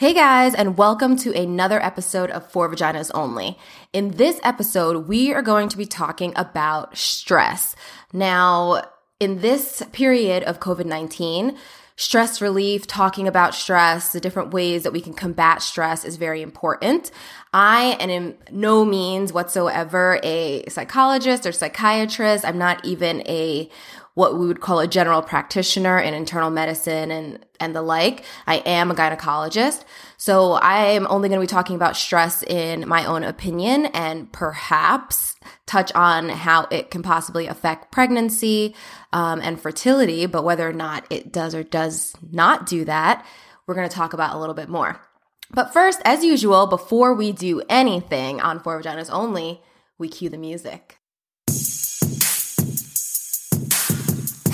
[0.00, 3.58] Hey guys, and welcome to another episode of For Vaginas Only.
[3.92, 7.76] In this episode, we are going to be talking about stress.
[8.10, 8.80] Now,
[9.20, 11.54] in this period of COVID 19,
[11.96, 16.40] stress relief, talking about stress, the different ways that we can combat stress is very
[16.40, 17.10] important.
[17.52, 22.46] I am in no means whatsoever a psychologist or psychiatrist.
[22.46, 23.68] I'm not even a
[24.20, 28.22] what we would call a general practitioner in internal medicine and, and the like.
[28.46, 29.82] I am a gynecologist.
[30.18, 34.30] So I am only going to be talking about stress in my own opinion and
[34.30, 38.74] perhaps touch on how it can possibly affect pregnancy
[39.14, 40.26] um, and fertility.
[40.26, 43.24] But whether or not it does or does not do that,
[43.66, 45.00] we're going to talk about a little bit more.
[45.50, 49.62] But first, as usual, before we do anything on For Vaginas Only,
[49.96, 50.99] we cue the music.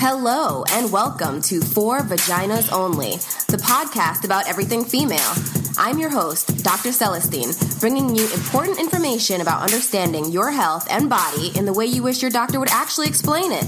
[0.09, 3.17] Hello, and welcome to For Vaginas Only,
[3.49, 5.33] the podcast about everything female.
[5.77, 6.93] I'm your host, Dr.
[6.93, 12.03] Celestine, bringing you important information about understanding your health and body in the way you
[12.03, 13.65] wish your doctor would actually explain it.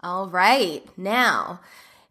[0.00, 1.60] All right, now,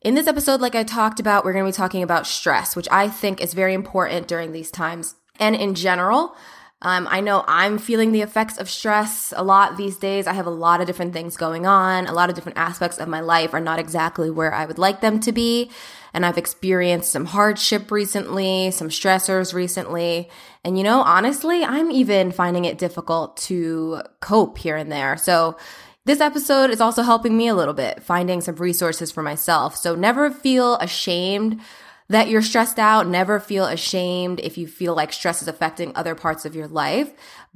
[0.02, 2.90] in this episode, like I talked about, we're going to be talking about stress, which
[2.92, 5.16] I think is very important during these times.
[5.40, 6.36] And in general,
[6.84, 10.28] um, I know I'm feeling the effects of stress a lot these days.
[10.28, 12.08] I have a lot of different things going on.
[12.08, 15.00] A lot of different aspects of my life are not exactly where I would like
[15.00, 15.72] them to be.
[16.14, 20.30] And I've experienced some hardship recently, some stressors recently.
[20.66, 25.16] And you know, honestly, I'm even finding it difficult to cope here and there.
[25.16, 25.58] So
[26.06, 29.78] this episode is also helping me a little bit, finding some resources for myself.
[29.78, 31.62] So never feel ashamed
[32.10, 33.08] that you're stressed out.
[33.08, 37.12] Never feel ashamed if you feel like stress is affecting other parts of your life,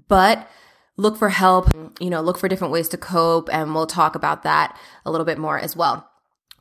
[0.07, 0.49] but
[0.97, 3.49] look for help, you know, look for different ways to cope.
[3.53, 6.09] And we'll talk about that a little bit more as well.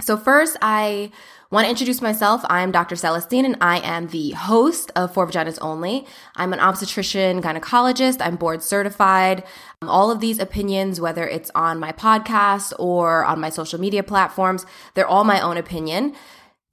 [0.01, 1.11] So first, I
[1.51, 2.42] want to introduce myself.
[2.51, 2.97] I'm Dr.
[2.97, 6.07] Celestine and I am the host of For Vaginas Only.
[6.34, 8.19] I'm an obstetrician gynecologist.
[8.20, 9.42] I'm board certified.
[9.80, 14.02] Um, all of these opinions, whether it's on my podcast or on my social media
[14.02, 16.14] platforms, they're all my own opinion.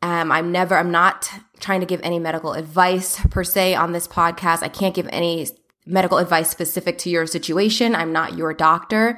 [0.04, 1.32] Um, I'm never, I'm not
[1.62, 4.62] trying to give any medical advice per se on this podcast.
[4.62, 5.48] I can't give any
[5.86, 7.96] medical advice specific to your situation.
[7.96, 9.18] I'm not your doctor.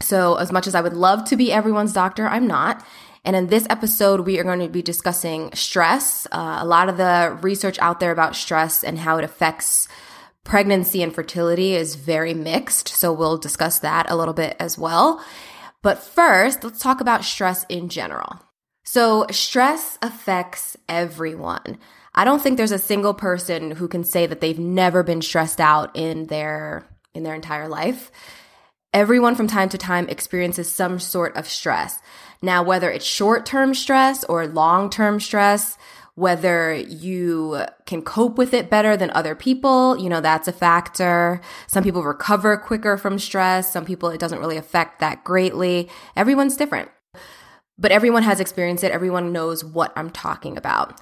[0.00, 2.82] So, as much as I would love to be everyone's doctor, I'm not.
[3.22, 6.96] And in this episode, we are going to be discussing stress, uh, a lot of
[6.96, 9.88] the research out there about stress and how it affects
[10.42, 12.88] pregnancy and fertility is very mixed.
[12.88, 15.22] So, we'll discuss that a little bit as well.
[15.82, 18.40] But first, let's talk about stress in general.
[18.84, 21.78] So, stress affects everyone.
[22.14, 25.60] I don't think there's a single person who can say that they've never been stressed
[25.60, 28.12] out in their in their entire life.
[28.92, 32.00] Everyone from time to time experiences some sort of stress.
[32.42, 35.78] Now, whether it's short-term stress or long-term stress,
[36.14, 41.40] whether you can cope with it better than other people, you know, that's a factor.
[41.66, 43.72] Some people recover quicker from stress.
[43.72, 45.88] Some people it doesn't really affect that greatly.
[46.14, 46.90] Everyone's different
[47.78, 48.92] but everyone has experienced it.
[48.92, 51.00] Everyone knows what I'm talking about.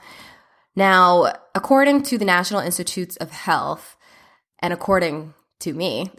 [0.75, 3.97] Now, according to the National Institutes of Health,
[4.61, 6.11] and according to me,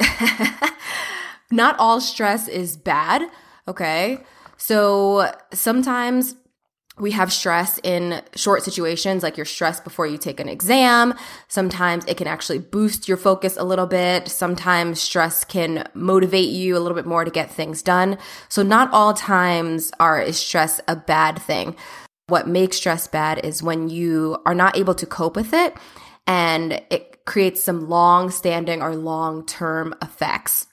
[1.52, 3.24] not all stress is bad.
[3.68, 4.19] Okay.
[4.58, 6.36] So sometimes
[6.99, 11.15] we have stress in short situations, like you're stressed before you take an exam.
[11.47, 14.27] Sometimes it can actually boost your focus a little bit.
[14.27, 18.17] Sometimes stress can motivate you a little bit more to get things done.
[18.47, 21.75] So not all times are is stress a bad thing.
[22.27, 25.75] What makes stress bad is when you are not able to cope with it
[26.27, 30.67] and it creates some long standing or long term effects.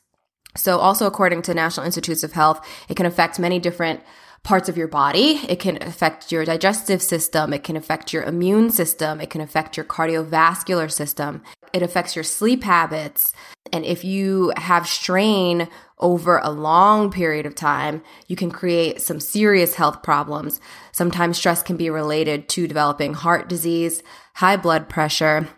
[0.56, 4.00] So also according to National Institutes of Health, it can affect many different
[4.42, 5.40] parts of your body.
[5.48, 7.52] It can affect your digestive system.
[7.52, 9.20] It can affect your immune system.
[9.20, 11.42] It can affect your cardiovascular system.
[11.72, 13.32] It affects your sleep habits.
[13.72, 15.68] And if you have strain
[15.98, 20.60] over a long period of time, you can create some serious health problems.
[20.92, 24.02] Sometimes stress can be related to developing heart disease,
[24.34, 25.48] high blood pressure,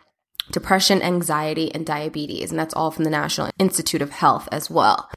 [0.51, 2.51] depression, anxiety, and diabetes.
[2.51, 5.09] And that's all from the National Institute of Health as well.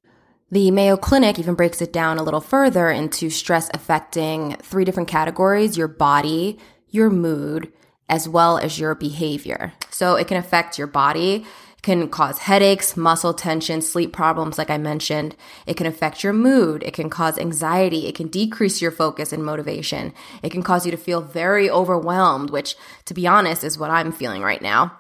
[0.51, 5.09] The Mayo Clinic even breaks it down a little further into stress affecting three different
[5.09, 6.59] categories your body,
[6.89, 7.73] your mood,
[8.07, 9.73] as well as your behavior.
[9.89, 11.45] So it can affect your body,
[11.77, 15.35] it can cause headaches, muscle tension, sleep problems, like I mentioned.
[15.65, 16.83] It can affect your mood.
[16.83, 18.07] It can cause anxiety.
[18.07, 20.13] It can decrease your focus and motivation.
[20.43, 22.75] It can cause you to feel very overwhelmed, which,
[23.05, 24.95] to be honest, is what I'm feeling right now.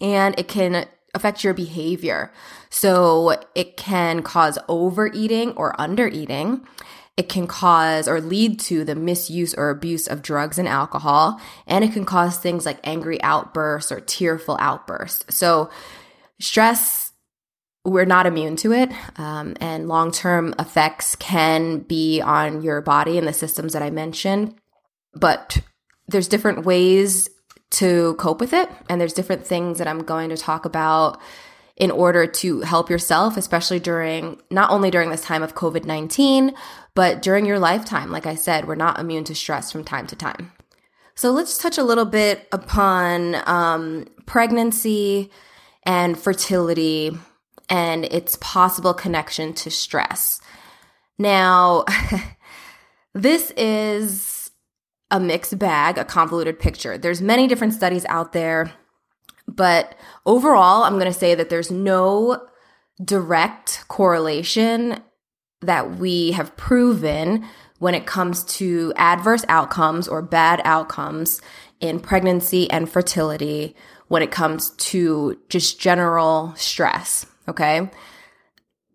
[0.00, 2.32] And it can affect your behavior.
[2.70, 6.64] So it can cause overeating or undereating.
[7.18, 11.40] it can cause or lead to the misuse or abuse of drugs and alcohol.
[11.66, 15.36] And it can cause things like angry outbursts or tearful outbursts.
[15.36, 15.68] So,
[16.38, 17.10] stress,
[17.84, 18.92] we're not immune to it.
[19.18, 23.90] Um, and long term effects can be on your body and the systems that I
[23.90, 24.54] mentioned.
[25.12, 25.58] But
[26.06, 27.28] there's different ways
[27.70, 28.68] to cope with it.
[28.88, 31.20] And there's different things that I'm going to talk about
[31.76, 36.52] in order to help yourself, especially during not only during this time of COVID 19,
[36.94, 38.10] but during your lifetime.
[38.10, 40.52] Like I said, we're not immune to stress from time to time.
[41.14, 45.30] So let's touch a little bit upon um, pregnancy
[45.84, 47.16] and fertility
[47.68, 50.40] and its possible connection to stress.
[51.18, 51.84] Now,
[53.14, 54.37] this is
[55.10, 56.98] a mixed bag, a convoluted picture.
[56.98, 58.72] There's many different studies out there
[59.48, 59.96] but
[60.26, 62.46] overall, I'm going to say that there's no
[63.02, 65.02] direct correlation
[65.62, 67.44] that we have proven
[67.78, 71.40] when it comes to adverse outcomes or bad outcomes
[71.80, 73.74] in pregnancy and fertility
[74.08, 77.24] when it comes to just general stress.
[77.48, 77.90] Okay.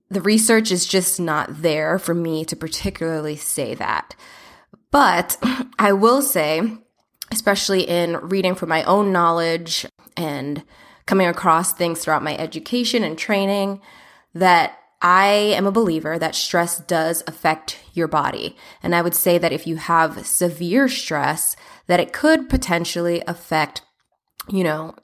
[0.09, 4.15] The research is just not there for me to particularly say that.
[4.93, 5.37] But
[5.79, 6.61] I will say,
[7.31, 10.63] especially in reading for my own knowledge and
[11.07, 13.81] coming across things throughout my education and training
[14.35, 15.25] that I
[15.57, 18.55] am a believer that stress does affect your body.
[18.83, 21.55] And I would say that if you have severe stress,
[21.87, 23.81] that it could potentially affect,
[24.47, 24.95] you know,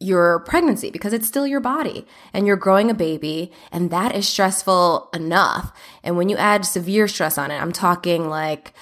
[0.00, 4.26] your pregnancy because it's still your body and you're growing a baby and that is
[4.26, 5.72] stressful enough.
[6.02, 8.72] And when you add severe stress on it, I'm talking like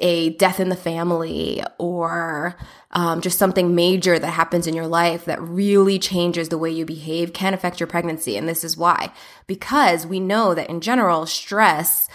[0.00, 2.56] a death in the family or
[2.92, 6.84] um, just something major that happens in your life that really changes the way you
[6.84, 8.36] behave can affect your pregnancy.
[8.36, 9.12] And this is why.
[9.46, 12.08] Because we know that in general, stress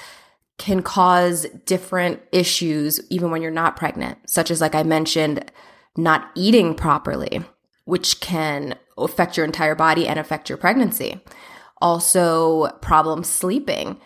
[0.57, 5.51] can cause different issues even when you're not pregnant, such as, like I mentioned,
[5.97, 7.43] not eating properly,
[7.85, 11.19] which can affect your entire body and affect your pregnancy.
[11.81, 13.99] Also, problems sleeping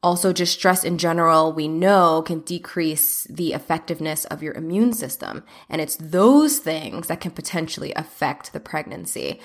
[0.00, 5.42] also, just stress in general, we know can decrease the effectiveness of your immune system.
[5.68, 9.40] And it's those things that can potentially affect the pregnancy.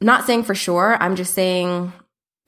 [0.00, 1.92] I'm not saying for sure, I'm just saying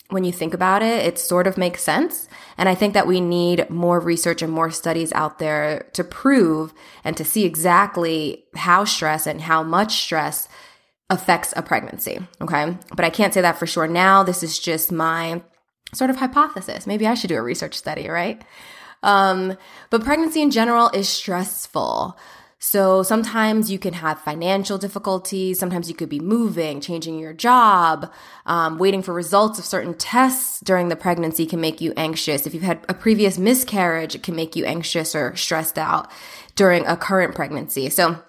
[0.09, 2.29] when you think about it, it sort of makes sense.
[2.57, 6.73] And I think that we need more research and more studies out there to prove
[7.03, 10.49] and to see exactly how stress and how much stress
[11.11, 12.21] affects a pregnancy.
[12.41, 12.77] Okay.
[12.95, 14.23] But I can't say that for sure now.
[14.23, 15.43] This is just my
[15.95, 16.87] sort of hypothesis.
[16.87, 18.43] Maybe I should do a research study, right?
[19.03, 19.57] Um,
[19.91, 22.17] but pregnancy in general is stressful.
[22.65, 25.59] So sometimes you can have financial difficulties.
[25.59, 28.13] Sometimes you could be moving, changing your job,
[28.47, 32.47] um, waiting for results of certain tests during the pregnancy can make you anxious.
[32.47, 36.09] If you've had a previous miscarriage, it can make you anxious or stressed out
[36.55, 37.91] during a current pregnancy.
[37.91, 38.23] So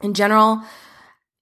[0.00, 0.62] in general,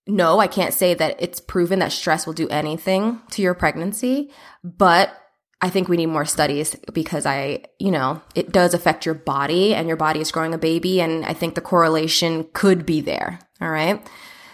[0.07, 4.31] no, I can't say that it's proven that stress will do anything to your pregnancy,
[4.65, 5.15] but
[5.61, 9.75] I think we need more studies because I, you know, it does affect your body
[9.75, 11.01] and your body is growing a baby.
[11.01, 13.41] And I think the correlation could be there.
[13.61, 14.07] All right.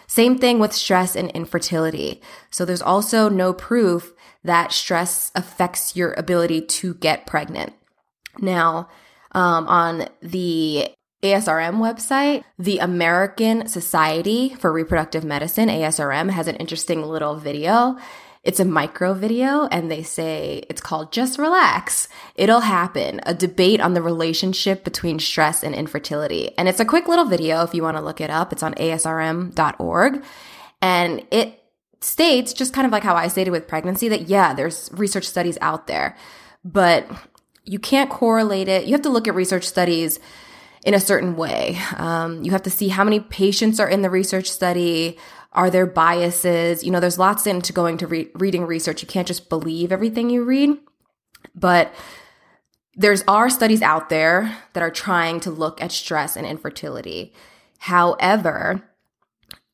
[0.06, 2.22] Same thing with stress and infertility.
[2.50, 4.12] So there's also no proof
[4.44, 7.72] that stress affects your ability to get pregnant.
[8.38, 8.88] Now,
[9.32, 10.88] um, on the
[11.22, 17.96] ASRM website, the American Society for Reproductive Medicine, ASRM, has an interesting little video
[18.44, 22.08] it's a micro video and they say it's called Just Relax.
[22.34, 23.20] It'll happen.
[23.24, 26.56] A debate on the relationship between stress and infertility.
[26.58, 28.52] And it's a quick little video if you want to look it up.
[28.52, 30.22] It's on asrm.org.
[30.82, 31.58] And it
[32.00, 35.56] states, just kind of like how I stated with pregnancy, that yeah, there's research studies
[35.62, 36.16] out there,
[36.62, 37.08] but
[37.64, 38.84] you can't correlate it.
[38.84, 40.20] You have to look at research studies
[40.84, 41.78] in a certain way.
[41.96, 45.16] Um, you have to see how many patients are in the research study.
[45.54, 46.82] Are there biases?
[46.82, 49.02] You know, there's lots into going to re- reading research.
[49.02, 50.76] You can't just believe everything you read.
[51.54, 51.94] But
[52.96, 57.32] there's are studies out there that are trying to look at stress and infertility.
[57.78, 58.82] However,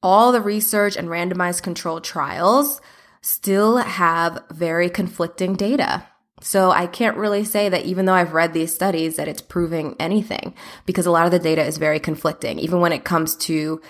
[0.03, 2.81] all the research and randomized controlled trials
[3.23, 6.07] still have very conflicting data.
[6.41, 9.95] So I can't really say that even though I've read these studies that it's proving
[10.01, 10.55] anything
[10.87, 13.81] because a lot of the data is very conflicting, even when it comes to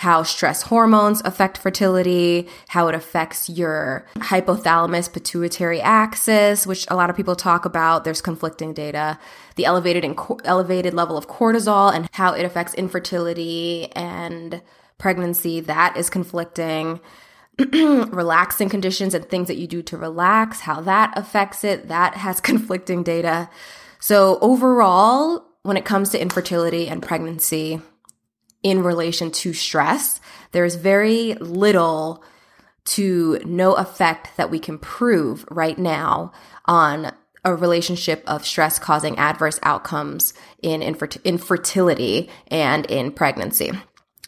[0.00, 7.10] how stress hormones affect fertility, how it affects your hypothalamus pituitary axis, which a lot
[7.10, 8.02] of people talk about.
[8.02, 9.18] There's conflicting data.
[9.56, 10.02] The elevated
[10.46, 14.62] elevated level of cortisol and how it affects infertility and
[14.96, 17.00] pregnancy, that is conflicting.
[17.74, 22.40] relaxing conditions and things that you do to relax, how that affects it, that has
[22.50, 23.50] conflicting data.
[23.98, 27.82] So, overall, when it comes to infertility and pregnancy
[28.62, 30.20] in relation to stress,
[30.52, 32.22] there is very little
[32.84, 36.32] to no effect that we can prove right now
[36.64, 37.12] on
[37.44, 43.70] a relationship of stress causing adverse outcomes in infertility and in pregnancy,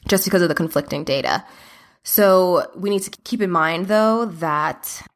[0.09, 1.45] just because of the conflicting data.
[2.05, 5.07] So we need to keep in mind, though, that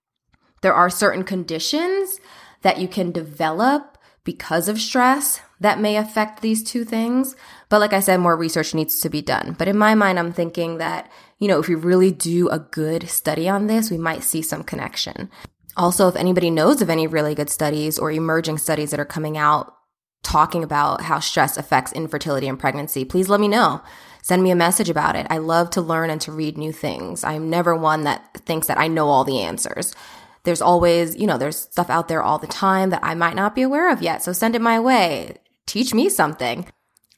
[0.62, 2.20] there are certain conditions
[2.62, 7.34] that you can develop because of stress that may affect these two things.
[7.68, 9.56] But like I said, more research needs to be done.
[9.58, 13.08] But in my mind, I'm thinking that, you know, if we really do a good
[13.08, 15.30] study on this, we might see some connection.
[15.76, 19.36] Also, if anybody knows of any really good studies or emerging studies that are coming
[19.36, 19.74] out
[20.22, 23.80] talking about how stress affects infertility and pregnancy, please let me know.
[24.22, 25.26] Send me a message about it.
[25.30, 27.22] I love to learn and to read new things.
[27.22, 29.94] I'm never one that thinks that I know all the answers.
[30.42, 33.54] There's always, you know, there's stuff out there all the time that I might not
[33.54, 34.22] be aware of yet.
[34.24, 35.36] So send it my way.
[35.66, 36.66] Teach me something.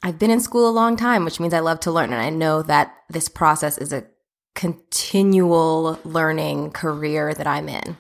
[0.03, 2.13] I've been in school a long time, which means I love to learn.
[2.13, 4.07] And I know that this process is a
[4.55, 7.97] continual learning career that I'm in.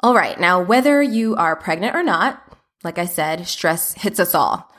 [0.00, 0.38] All right.
[0.38, 2.42] Now, whether you are pregnant or not,
[2.82, 4.70] like I said, stress hits us all.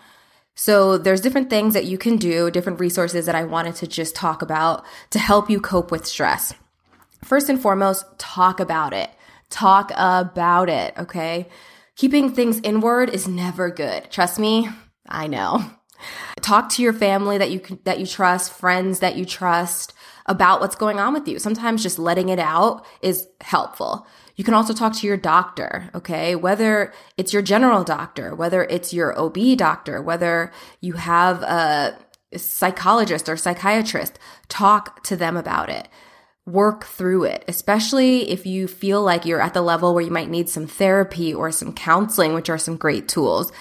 [0.56, 4.16] So there's different things that you can do, different resources that I wanted to just
[4.16, 6.54] talk about to help you cope with stress.
[7.24, 9.10] First and foremost, talk about it.
[9.50, 11.48] Talk about it, okay?
[11.96, 14.10] Keeping things inward is never good.
[14.12, 14.70] Trust me,
[15.08, 15.64] I know.
[16.42, 19.94] Talk to your family that you that you trust, friends that you trust
[20.26, 21.40] about what's going on with you.
[21.40, 24.06] Sometimes just letting it out is helpful.
[24.36, 26.36] You can also talk to your doctor, okay?
[26.36, 31.98] Whether it's your general doctor, whether it's your OB doctor, whether you have a
[32.36, 34.20] psychologist or psychiatrist,
[34.50, 35.88] talk to them about it.
[36.46, 40.30] Work through it, especially if you feel like you're at the level where you might
[40.30, 43.52] need some therapy or some counseling, which are some great tools.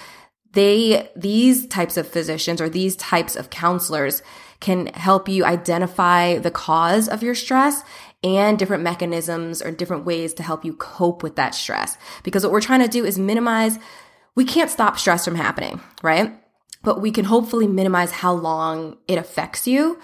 [0.55, 4.23] They, these types of physicians or these types of counselors
[4.61, 7.83] can help you identify the cause of your stress
[8.23, 11.99] and different mechanisms or different ways to help you cope with that stress.
[12.23, 13.79] Because what we're trying to do is minimize,
[14.35, 16.41] we can't stop stress from happening, right?
[16.83, 20.01] But we can hopefully minimize how long it affects you,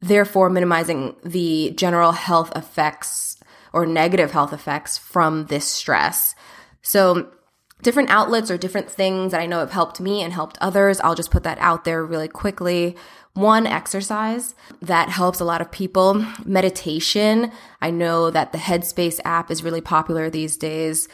[0.00, 3.36] therefore minimizing the general health effects
[3.72, 6.34] or negative health effects from this stress.
[6.82, 7.32] So
[7.82, 11.00] different outlets or different things that I know have helped me and helped others.
[11.00, 12.96] I'll just put that out there really quickly.
[13.34, 17.52] One exercise that helps a lot of people, meditation.
[17.80, 21.08] I know that the Headspace app is really popular these days.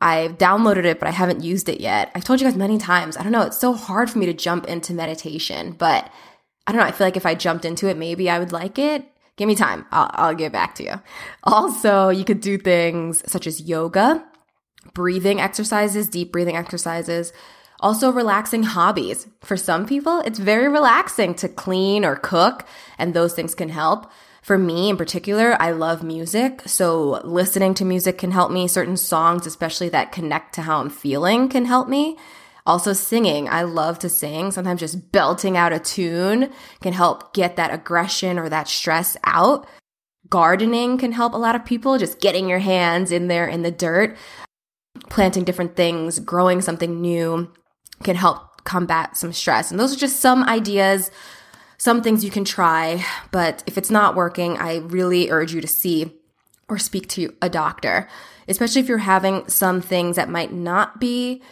[0.00, 2.10] I've downloaded it, but I haven't used it yet.
[2.14, 3.16] I've told you guys many times.
[3.16, 3.42] I don't know.
[3.42, 6.10] It's so hard for me to jump into meditation, but
[6.66, 6.86] I don't know.
[6.86, 9.04] I feel like if I jumped into it, maybe I would like it.
[9.36, 9.84] Give me time.
[9.90, 11.00] I'll, I'll get back to you.
[11.44, 14.24] Also, you could do things such as yoga,
[14.94, 17.32] breathing exercises, deep breathing exercises,
[17.80, 19.26] also, relaxing hobbies.
[19.42, 22.66] For some people, it's very relaxing to clean or cook,
[22.96, 24.10] and those things can help.
[24.42, 26.62] For me in particular, I love music.
[26.66, 28.68] So listening to music can help me.
[28.68, 32.16] Certain songs, especially that connect to how I'm feeling, can help me.
[32.64, 33.48] Also, singing.
[33.48, 34.52] I love to sing.
[34.52, 36.50] Sometimes just belting out a tune
[36.80, 39.68] can help get that aggression or that stress out.
[40.28, 43.70] Gardening can help a lot of people, just getting your hands in there in the
[43.70, 44.16] dirt,
[45.08, 47.52] planting different things, growing something new
[48.02, 49.70] can help combat some stress.
[49.70, 51.10] And those are just some ideas,
[51.78, 53.04] some things you can try.
[53.30, 56.12] But if it's not working, I really urge you to see
[56.68, 58.08] or speak to a doctor,
[58.48, 61.42] especially if you're having some things that might not be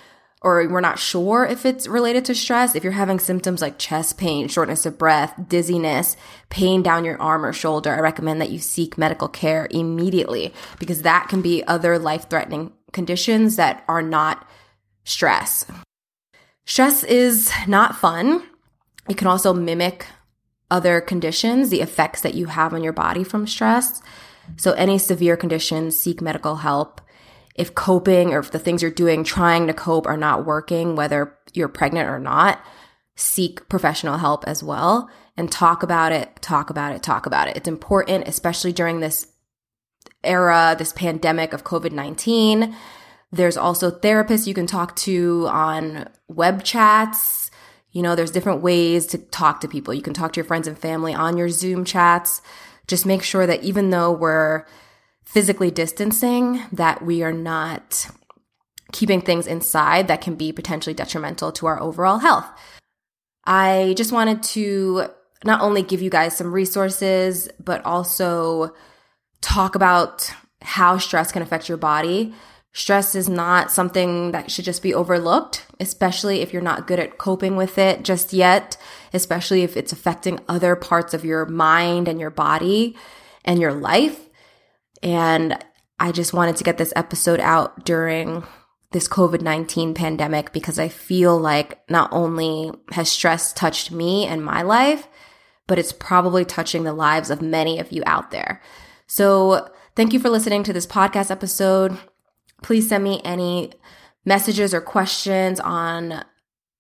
[0.45, 2.75] or we're not sure if it's related to stress.
[2.75, 6.19] If you're having symptoms like chest pain, shortness of breath, dizziness,
[6.51, 11.01] pain down your arm or shoulder, I recommend that you seek medical care immediately because
[11.01, 14.49] that can be other life threatening conditions that are not
[15.05, 15.67] stress.
[16.65, 18.43] Stress is not fun.
[19.09, 20.07] It can also mimic
[20.71, 24.03] other conditions, the effects that you have on your body from stress.
[24.57, 27.01] So, any severe conditions, seek medical help.
[27.55, 31.37] If coping or if the things you're doing, trying to cope, are not working, whether
[31.53, 32.61] you're pregnant or not,
[33.15, 37.57] seek professional help as well and talk about it, talk about it, talk about it.
[37.57, 39.29] It's important, especially during this
[40.25, 42.75] era, this pandemic of COVID 19
[43.35, 47.51] there's also therapists you can talk to on web chats.
[47.91, 49.93] You know, there's different ways to talk to people.
[49.93, 52.41] You can talk to your friends and family on your Zoom chats.
[52.87, 54.65] Just make sure that even though we're
[55.25, 58.09] physically distancing, that we are not
[58.93, 62.47] keeping things inside that can be potentially detrimental to our overall health.
[63.45, 65.09] I just wanted to
[65.45, 68.75] not only give you guys some resources, but also
[69.45, 70.33] talk about
[70.63, 72.35] how stress can affect your body
[72.77, 77.19] Stress is not something that should just be overlooked, especially if you're not good at
[77.19, 78.77] coping with it just yet,
[79.13, 82.97] especially if it's affecting other parts of your mind and your body
[83.45, 84.29] and your life.
[85.05, 85.57] And
[86.01, 88.43] I just wanted to get this episode out during
[88.91, 94.45] this COVID 19 pandemic because I feel like not only has stress touched me and
[94.45, 95.07] my life,
[95.69, 98.61] but it's probably touching the lives of many of you out there.
[99.15, 101.99] So, thank you for listening to this podcast episode
[102.65, 103.71] please send me any
[104.25, 106.25] messages or questions on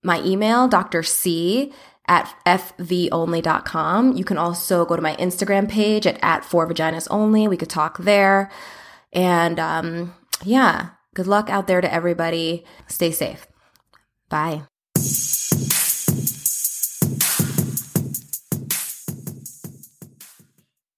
[0.03, 1.03] my email, Dr.
[1.03, 1.73] C
[2.09, 4.17] at fvonly.com.
[4.17, 7.47] You can also go to my Instagram page at, at four vaginas only.
[7.47, 8.51] We could talk there.
[9.13, 12.65] And um, yeah, good luck out there to everybody.
[12.89, 13.47] Stay safe.
[14.29, 14.65] Bye.